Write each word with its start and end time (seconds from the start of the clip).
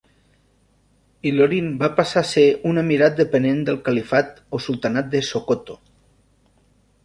Ilorin 1.31 1.67
va 1.83 1.89
passar 1.99 2.23
a 2.23 2.29
ser 2.31 2.47
un 2.71 2.83
emirat 2.83 3.21
depenent 3.21 3.61
del 3.69 3.79
califat 3.91 4.35
o 4.59 4.63
Sultanat 4.69 5.15
de 5.15 5.25
Sokoto. 5.33 5.81